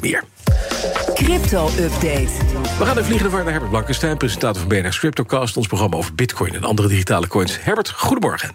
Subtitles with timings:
[0.00, 0.24] Meer.
[1.14, 2.30] Crypto-update.
[2.78, 6.14] We gaan de vliegende vaart naar Herbert Blankenstein, presentator van BNR's Cryptocast, ons programma over
[6.14, 7.58] Bitcoin en andere digitale coins.
[7.60, 8.50] Herbert, goedemorgen.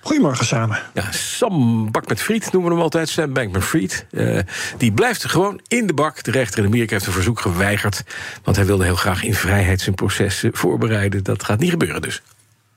[0.00, 0.78] Goedemorgen samen.
[0.94, 4.06] Ja, Sam Bak met Friet noemen we hem altijd, Sam Bankman Fried.
[4.10, 4.38] Uh,
[4.78, 6.22] die blijft gewoon in de bak.
[6.22, 8.02] De rechter in Amerika heeft een verzoek geweigerd.
[8.42, 11.22] Want hij wilde heel graag in vrijheid zijn proces voorbereiden.
[11.22, 12.22] Dat gaat niet gebeuren dus.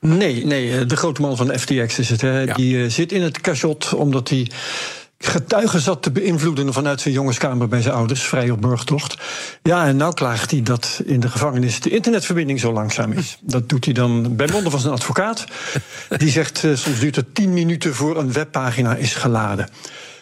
[0.00, 2.20] Nee, nee, de grote man van FTX is het.
[2.20, 2.40] Hè.
[2.40, 2.54] Ja.
[2.54, 4.50] Die uh, zit in het cachot omdat hij
[5.18, 9.16] getuigen zat te beïnvloeden vanuit zijn jongenskamer bij zijn ouders, vrij op burgtocht.
[9.62, 13.38] Ja, en nou klaagt hij dat in de gevangenis de internetverbinding zo langzaam is.
[13.56, 15.44] Dat doet hij dan bij monden van zijn advocaat.
[16.16, 19.68] Die zegt, uh, soms duurt het tien minuten voor een webpagina is geladen.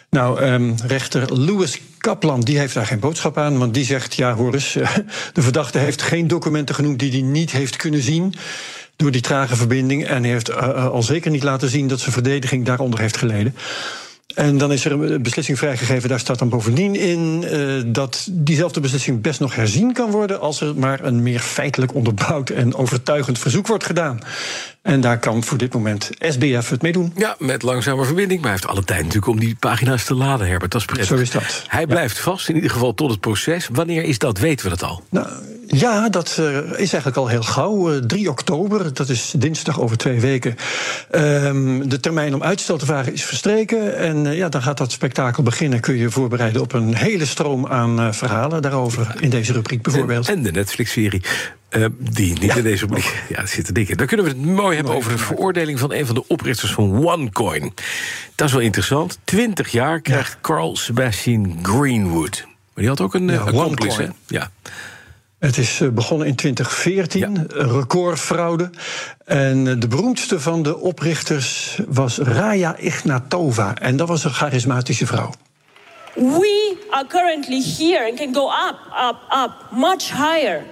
[0.09, 4.33] Nou, um, rechter Louis Kaplan die heeft daar geen boodschap aan, want die zegt: ja,
[4.33, 4.73] hoor eens,
[5.33, 8.33] de verdachte heeft geen documenten genoemd die hij niet heeft kunnen zien
[8.95, 10.05] door die trage verbinding.
[10.05, 13.55] En hij heeft uh, al zeker niet laten zien dat zijn verdediging daaronder heeft geleden.
[14.35, 18.79] En dan is er een beslissing vrijgegeven, daar staat dan bovendien in uh, dat diezelfde
[18.79, 23.39] beslissing best nog herzien kan worden als er maar een meer feitelijk onderbouwd en overtuigend
[23.39, 24.19] verzoek wordt gedaan.
[24.81, 27.13] En daar kan voor dit moment SBF het mee doen.
[27.15, 28.41] Ja, met langzame verbinding.
[28.41, 30.71] Maar hij heeft alle tijd natuurlijk om die pagina's te laden, Herbert.
[30.71, 31.07] Dat is prettig.
[31.07, 31.63] Zo is dat.
[31.67, 33.67] Hij blijft vast, in ieder geval tot het proces.
[33.71, 34.37] Wanneer is dat?
[34.37, 35.03] Weten we dat al?
[35.09, 35.27] Nou,
[35.67, 37.93] ja, dat uh, is eigenlijk al heel gauw.
[37.93, 40.55] Uh, 3 oktober, dat is dinsdag over twee weken.
[41.11, 43.97] Um, de termijn om uitstel te vragen is verstreken.
[43.97, 45.79] En uh, ja, dan gaat dat spektakel beginnen.
[45.79, 49.15] Kun je voorbereiden op een hele stroom aan verhalen daarover.
[49.19, 50.27] In deze rubriek bijvoorbeeld.
[50.27, 51.21] En, en de Netflix-serie.
[51.71, 53.23] Uh, die niet ja, in deze rubriek.
[53.29, 53.97] Ja, zit er dik in.
[53.97, 57.05] Dan kunnen we het mooi hebben over de veroordeling van een van de oprichters van
[57.05, 57.73] OneCoin.
[58.35, 59.19] Dat is wel interessant.
[59.23, 60.37] Twintig jaar krijgt ja.
[60.41, 62.43] Carl Sebastian Greenwood.
[62.45, 64.07] Maar die had ook een ja, accomplice, hè?
[64.27, 64.51] Ja.
[65.45, 67.63] Het is begonnen in 2014, ja.
[67.63, 68.69] recordfraude.
[69.25, 73.75] En de beroemdste van de oprichters was Raya Ignatova.
[73.75, 75.29] En dat was een charismatische vrouw.
[76.13, 78.77] We are currently here and can go up,
[79.09, 80.63] up, up, much higher.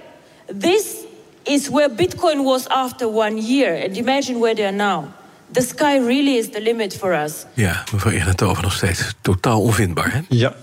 [0.58, 0.94] This
[1.42, 3.84] is where Bitcoin was after one year.
[3.84, 5.04] And imagine where they are now.
[5.50, 7.32] The sky really is the limit for us.
[7.52, 10.20] Ja, mevrouw Ignatova nog steeds totaal onvindbaar, hè?
[10.28, 10.54] Ja.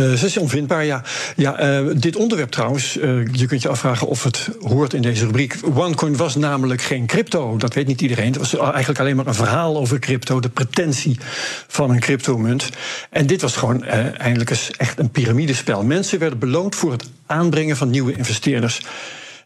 [0.00, 1.02] Uh, ze is onvindbaar, ja.
[1.36, 5.24] ja uh, dit onderwerp trouwens, uh, je kunt je afvragen of het hoort in deze
[5.24, 5.56] rubriek.
[5.74, 8.26] OneCoin was namelijk geen crypto, dat weet niet iedereen.
[8.26, 11.18] Het was eigenlijk alleen maar een verhaal over crypto, de pretentie
[11.66, 12.68] van een cryptomunt.
[13.10, 15.84] En dit was gewoon eindelijk eens echt een piramidespel.
[15.84, 18.80] Mensen werden beloond voor het aanbrengen van nieuwe investeerders.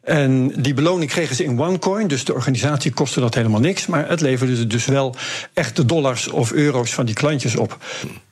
[0.05, 3.87] En die beloning kregen ze in OneCoin, dus de organisatie kostte dat helemaal niks.
[3.87, 5.17] Maar het leverde dus wel
[5.53, 7.79] echte dollars of euro's van die klantjes op.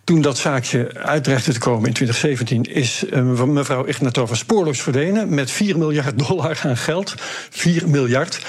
[0.05, 5.50] Toen dat zaakje uitrechte te komen in 2017, is uh, mevrouw Ignatova spoorloos verdwenen met
[5.50, 7.15] 4 miljard dollar aan geld.
[7.50, 8.41] 4 miljard.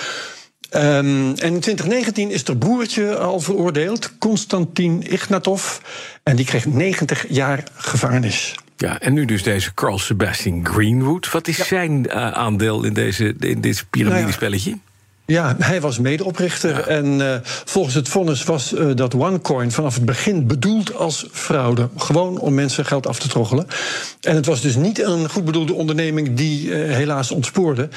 [0.75, 0.81] Um,
[1.27, 5.77] en in 2019 is er broertje al veroordeeld, Konstantin Ignatov.
[6.23, 8.55] En die kreeg 90 jaar gevangenis.
[8.77, 11.31] Ja, en nu dus deze Carl Sebastian Greenwood.
[11.31, 11.63] Wat is ja.
[11.63, 14.69] zijn uh, aandeel in, deze, in dit piramidespelletje?
[14.69, 14.92] Nou ja.
[15.25, 16.77] Ja, hij was medeoprichter.
[16.77, 16.85] Ja.
[16.85, 21.89] En uh, volgens het vonnis was uh, dat OneCoin vanaf het begin bedoeld als fraude.
[21.97, 23.67] Gewoon om mensen geld af te troggelen.
[24.21, 27.89] En het was dus niet een goed bedoelde onderneming die uh, helaas ontspoorde.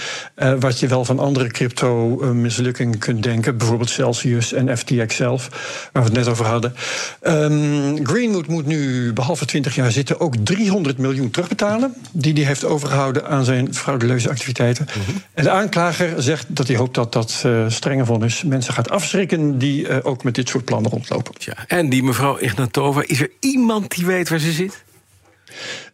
[0.61, 3.57] wat je wel van andere crypto-mislukkingen kunt denken.
[3.57, 5.49] Bijvoorbeeld Celsius en FTX zelf,
[5.93, 6.75] waar we het net over hadden.
[7.23, 11.95] Um, Greenwood moet nu, behalve 20 jaar zitten, ook 300 miljoen terugbetalen.
[12.13, 14.87] Die hij heeft overgehouden aan zijn fraudeleuze activiteiten.
[14.97, 15.23] Mm -hmm.
[15.35, 19.59] En de aanklager zegt dat hij hoopt dat dat uh, strenge vonnis mensen gaat afschrikken
[19.59, 21.35] die uh, ook met dit soort plannen rondlopen.
[21.39, 24.85] Ja, en die mevrouw Ignatova, is er iemand die weet waar ze zit?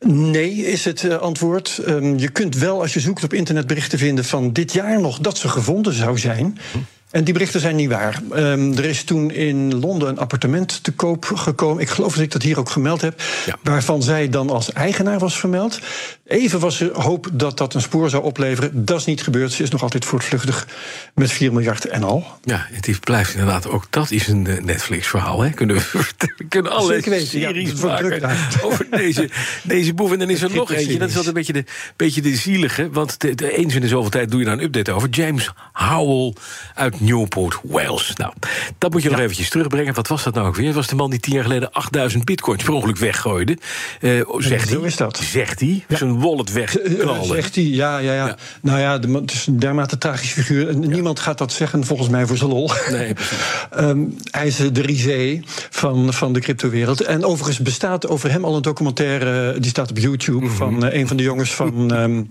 [0.00, 1.80] Nee, is het uh, antwoord.
[1.86, 5.18] Um, je kunt wel, als je zoekt op internet, berichten vinden van dit jaar nog
[5.18, 6.58] dat ze gevonden zou zijn.
[6.72, 6.78] Hm.
[7.12, 8.22] En die berichten zijn niet waar.
[8.34, 11.82] Um, er is toen in Londen een appartement te koop gekomen.
[11.82, 13.22] Ik geloof dat ik dat hier ook gemeld heb.
[13.46, 13.56] Ja.
[13.62, 15.80] Waarvan zij dan als eigenaar was vermeld.
[16.26, 18.84] Even was er hoop dat dat een spoor zou opleveren.
[18.84, 19.52] Dat is niet gebeurd.
[19.52, 20.66] Ze is nog altijd voortvluchtig
[21.14, 22.26] met 4 miljard en al.
[22.44, 23.86] Ja, het blijft inderdaad ook.
[23.90, 25.40] Dat is een Netflix-verhaal.
[25.40, 25.50] Hè?
[25.50, 25.82] Kunnen we,
[26.36, 28.30] we kunnen alle weten, series ja, maken
[28.62, 29.30] over deze,
[29.62, 30.12] deze boef.
[30.12, 30.98] En dan is er nog eentje.
[30.98, 31.64] Dat is altijd een beetje de,
[31.96, 32.90] beetje de zielige.
[32.90, 35.08] Want de, de, eens in de zoveel tijd doe je daar een update over.
[35.08, 36.34] James Howell
[36.74, 38.12] uit Newport, Wales.
[38.16, 38.32] Nou,
[38.78, 39.14] dat moet je ja.
[39.14, 39.94] nog eventjes terugbrengen.
[39.94, 40.72] Wat was dat nou ook weer?
[40.72, 43.58] Was de man die tien jaar geleden 8000 bitcoins per ongeluk weggooide.
[44.00, 44.78] Uh, zegt hij.
[44.78, 45.16] Zo is dat.
[45.16, 45.84] Zegt hij.
[45.88, 45.96] Ja.
[45.96, 46.80] Zijn wallet weg.
[46.82, 48.36] Uh, zegt hij, ja, ja, ja, ja.
[48.62, 50.76] Nou ja, de, het is een dermate tragische figuur.
[50.76, 52.70] Niemand gaat dat zeggen, volgens mij, voor zijn lol.
[52.90, 53.12] Nee,
[53.80, 55.40] um, hij is de risé
[55.70, 57.00] van, van de cryptowereld.
[57.00, 59.58] En overigens bestaat over hem al een documentaire...
[59.60, 60.56] die staat op YouTube, mm -hmm.
[60.56, 61.96] van uh, een van de jongens van...
[62.00, 62.28] Um,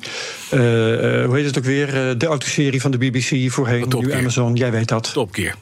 [0.50, 2.18] hoe heet het ook weer?
[2.18, 4.56] de autoserie van de BBC voorheen, nu Amazon.
[4.62, 5.14] Jij weet dat.
[5.14, 5.56] Topkeer.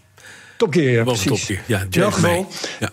[0.57, 1.25] Topkeer, ja, precies.
[1.25, 1.61] Topkeer.
[1.65, 2.47] Ja, James geval,
[2.79, 2.89] ja.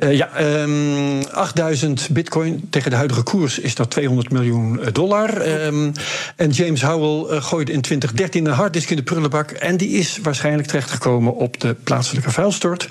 [0.00, 5.46] Uh, ja, um, ehm, 8000 bitcoin tegen de huidige koers is dat 200 miljoen dollar.
[5.64, 5.92] Um,
[6.36, 9.50] en James Howell uh, gooide in 2013 een harddisk in de prullenbak.
[9.50, 12.88] En die is waarschijnlijk terechtgekomen op de plaatselijke vuilstort.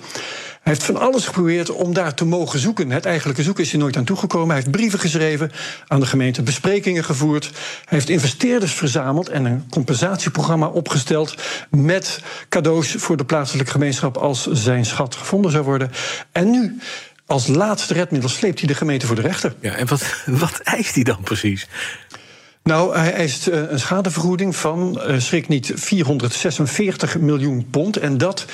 [0.66, 2.90] Hij heeft van alles geprobeerd om daar te mogen zoeken.
[2.90, 4.48] Het eigenlijke zoeken is hij nooit aan toegekomen.
[4.48, 5.52] Hij heeft brieven geschreven
[5.88, 7.46] aan de gemeente, besprekingen gevoerd.
[7.46, 7.54] Hij
[7.86, 11.36] heeft investeerders verzameld en een compensatieprogramma opgesteld.
[11.70, 15.92] met cadeaus voor de plaatselijke gemeenschap als zijn schat gevonden zou worden.
[16.32, 16.80] En nu.
[17.26, 19.56] Als laatste redmiddel sleept hij de gemeente voor de rechter.
[19.60, 21.68] Ja, en wat, wat eist hij dan precies?
[22.64, 27.98] Nou, hij eist eh, een schadevergoeding van, uh, schrik niet, 446 miljoen pond.
[27.98, 28.46] En dat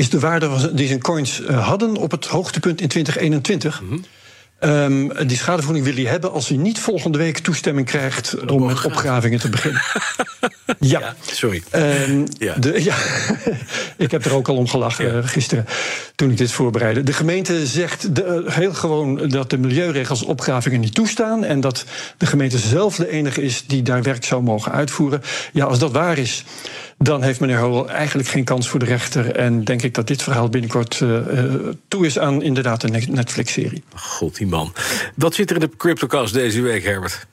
[0.00, 3.82] is de waarde die zijn coins eh, hadden op het hoogtepunt in 2021.
[4.60, 8.84] Um, die schadevergoeding wil hij hebben als hij niet volgende week toestemming krijgt om met
[8.84, 9.82] opgravingen te beginnen.
[10.94, 11.14] ja.
[11.30, 11.62] sorry.
[11.74, 12.54] Um, ja.
[12.54, 12.94] De, ja.
[14.04, 15.66] ik heb er ook al om gelachen uh, gisteren
[16.14, 17.02] toen ik dit voorbereidde.
[17.02, 21.84] De gemeente zegt de, uh, heel gewoon dat de milieuregels opgravingen niet toestaan en dat
[22.16, 25.22] de gemeente zelf de enige is die daar werk zou mogen uitvoeren.
[25.52, 26.44] Ja, als dat waar is
[27.02, 29.36] dan heeft meneer Howell eigenlijk geen kans voor de rechter.
[29.36, 31.18] En denk ik dat dit verhaal binnenkort uh,
[31.88, 33.82] toe is aan inderdaad een Netflix-serie.
[33.94, 34.72] God, die man.
[35.16, 37.26] Wat zit er in de CryptoCast deze week, Herbert?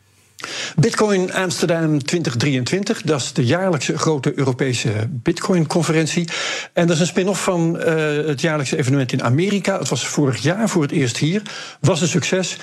[0.75, 6.27] Bitcoin Amsterdam 2023, dat is de jaarlijkse grote Europese Bitcoin-conferentie.
[6.73, 7.83] En dat is een spin-off van uh,
[8.27, 9.77] het jaarlijkse evenement in Amerika.
[9.79, 11.41] Het was vorig jaar voor het eerst hier,
[11.79, 12.57] was een succes.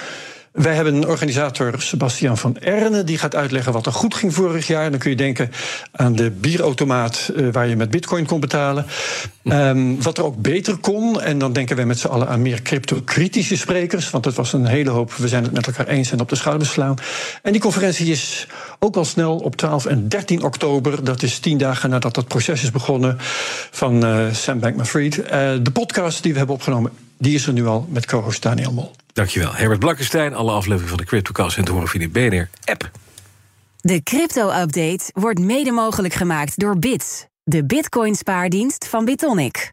[0.55, 4.67] Wij hebben een organisator, Sebastian van Erne, die gaat uitleggen wat er goed ging vorig
[4.67, 4.91] jaar.
[4.91, 5.51] Dan kun je denken
[5.93, 8.87] aan de bierautomaat uh, waar je met bitcoin kon betalen.
[9.43, 11.21] Um, wat er ook beter kon.
[11.21, 14.11] En dan denken wij met z'n allen aan meer crypto-kritische sprekers.
[14.11, 16.37] Want het was een hele hoop, we zijn het met elkaar eens en op de
[16.37, 16.97] schouders slaan.
[17.43, 18.47] En die conferentie is
[18.79, 21.05] ook al snel op 12 en 13 oktober.
[21.05, 23.17] Dat is tien dagen nadat dat proces is begonnen
[23.71, 25.19] van uh, Sam Bankman-Fried.
[25.19, 25.25] Uh,
[25.63, 28.93] de podcast die we hebben opgenomen, die is er nu al met co-host Daniel Mol.
[29.15, 29.55] Dankjewel.
[29.55, 32.91] Herbert Blankenstein, alle afleveringen van de CryptoCast en te horen via de BNR-app.
[33.81, 39.73] De crypto-update wordt mede mogelijk gemaakt door Bits, de bitcoin-spaardienst van Bitonic.